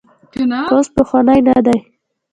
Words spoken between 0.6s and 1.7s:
اوس پخوانی نه